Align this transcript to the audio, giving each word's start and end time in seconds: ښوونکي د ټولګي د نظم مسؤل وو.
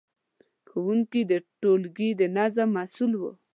ښوونکي 0.69 1.21
د 1.31 1.33
ټولګي 1.61 2.09
د 2.19 2.23
نظم 2.37 2.67
مسؤل 2.77 3.11
وو. 3.17 3.31